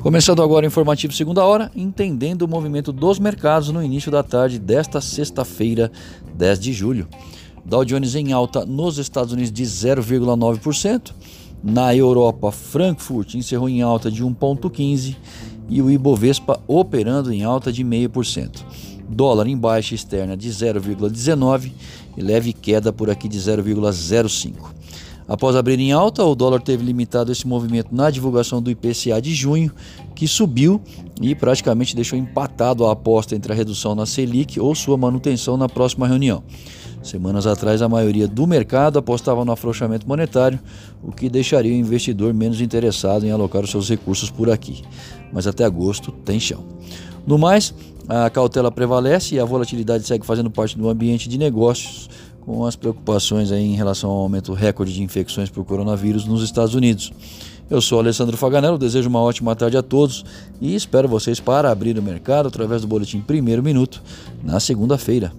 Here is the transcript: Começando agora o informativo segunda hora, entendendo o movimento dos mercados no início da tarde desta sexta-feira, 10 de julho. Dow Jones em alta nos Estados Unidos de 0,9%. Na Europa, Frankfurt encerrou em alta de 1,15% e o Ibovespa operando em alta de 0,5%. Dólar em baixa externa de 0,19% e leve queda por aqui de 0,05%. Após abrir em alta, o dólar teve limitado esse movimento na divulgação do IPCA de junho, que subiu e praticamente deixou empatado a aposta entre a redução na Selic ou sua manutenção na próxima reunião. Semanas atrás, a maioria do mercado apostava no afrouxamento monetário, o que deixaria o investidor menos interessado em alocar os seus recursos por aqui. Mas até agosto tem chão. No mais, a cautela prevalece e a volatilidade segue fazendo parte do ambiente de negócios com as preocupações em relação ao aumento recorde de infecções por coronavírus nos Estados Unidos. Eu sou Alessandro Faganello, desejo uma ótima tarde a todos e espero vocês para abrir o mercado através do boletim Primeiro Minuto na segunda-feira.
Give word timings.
Começando 0.00 0.44
agora 0.44 0.64
o 0.64 0.68
informativo 0.68 1.12
segunda 1.12 1.44
hora, 1.44 1.72
entendendo 1.74 2.42
o 2.42 2.48
movimento 2.48 2.92
dos 2.92 3.18
mercados 3.18 3.70
no 3.70 3.82
início 3.82 4.12
da 4.12 4.22
tarde 4.22 4.56
desta 4.56 5.00
sexta-feira, 5.00 5.90
10 6.34 6.60
de 6.60 6.72
julho. 6.72 7.08
Dow 7.64 7.84
Jones 7.84 8.14
em 8.14 8.32
alta 8.32 8.64
nos 8.64 8.98
Estados 8.98 9.32
Unidos 9.32 9.50
de 9.50 9.64
0,9%. 9.64 11.12
Na 11.64 11.94
Europa, 11.96 12.52
Frankfurt 12.52 13.34
encerrou 13.34 13.68
em 13.68 13.82
alta 13.82 14.08
de 14.08 14.24
1,15% 14.24 15.16
e 15.68 15.82
o 15.82 15.90
Ibovespa 15.90 16.60
operando 16.68 17.32
em 17.32 17.42
alta 17.42 17.72
de 17.72 17.84
0,5%. 17.84 18.64
Dólar 19.08 19.48
em 19.48 19.56
baixa 19.56 19.96
externa 19.96 20.36
de 20.36 20.48
0,19% 20.48 21.72
e 22.16 22.22
leve 22.22 22.52
queda 22.52 22.92
por 22.92 23.10
aqui 23.10 23.28
de 23.28 23.38
0,05%. 23.40 24.54
Após 25.28 25.54
abrir 25.54 25.78
em 25.78 25.92
alta, 25.92 26.24
o 26.24 26.34
dólar 26.34 26.62
teve 26.62 26.82
limitado 26.82 27.30
esse 27.30 27.46
movimento 27.46 27.94
na 27.94 28.10
divulgação 28.10 28.62
do 28.62 28.70
IPCA 28.70 29.20
de 29.20 29.34
junho, 29.34 29.70
que 30.14 30.26
subiu 30.26 30.80
e 31.20 31.34
praticamente 31.34 31.94
deixou 31.94 32.18
empatado 32.18 32.86
a 32.86 32.92
aposta 32.92 33.36
entre 33.36 33.52
a 33.52 33.54
redução 33.54 33.94
na 33.94 34.06
Selic 34.06 34.58
ou 34.58 34.74
sua 34.74 34.96
manutenção 34.96 35.58
na 35.58 35.68
próxima 35.68 36.08
reunião. 36.08 36.42
Semanas 37.02 37.46
atrás, 37.46 37.82
a 37.82 37.88
maioria 37.88 38.26
do 38.26 38.46
mercado 38.46 38.98
apostava 38.98 39.44
no 39.44 39.52
afrouxamento 39.52 40.08
monetário, 40.08 40.58
o 41.02 41.12
que 41.12 41.28
deixaria 41.28 41.72
o 41.72 41.76
investidor 41.76 42.32
menos 42.32 42.60
interessado 42.62 43.24
em 43.24 43.30
alocar 43.30 43.62
os 43.62 43.70
seus 43.70 43.88
recursos 43.88 44.30
por 44.30 44.50
aqui. 44.50 44.82
Mas 45.30 45.46
até 45.46 45.62
agosto 45.62 46.10
tem 46.10 46.40
chão. 46.40 46.64
No 47.26 47.38
mais, 47.38 47.74
a 48.08 48.30
cautela 48.30 48.72
prevalece 48.72 49.34
e 49.34 49.40
a 49.40 49.44
volatilidade 49.44 50.06
segue 50.06 50.24
fazendo 50.24 50.50
parte 50.50 50.76
do 50.78 50.88
ambiente 50.88 51.28
de 51.28 51.36
negócios 51.36 52.08
com 52.48 52.64
as 52.64 52.74
preocupações 52.74 53.52
em 53.52 53.74
relação 53.74 54.08
ao 54.08 54.20
aumento 54.20 54.54
recorde 54.54 54.94
de 54.94 55.02
infecções 55.02 55.50
por 55.50 55.66
coronavírus 55.66 56.24
nos 56.24 56.42
Estados 56.42 56.74
Unidos. 56.74 57.12
Eu 57.68 57.82
sou 57.82 57.98
Alessandro 57.98 58.38
Faganello, 58.38 58.78
desejo 58.78 59.10
uma 59.10 59.20
ótima 59.20 59.54
tarde 59.54 59.76
a 59.76 59.82
todos 59.82 60.24
e 60.58 60.74
espero 60.74 61.06
vocês 61.06 61.38
para 61.38 61.70
abrir 61.70 61.98
o 61.98 62.02
mercado 62.02 62.48
através 62.48 62.80
do 62.80 62.88
boletim 62.88 63.20
Primeiro 63.20 63.62
Minuto 63.62 64.02
na 64.42 64.58
segunda-feira. 64.58 65.30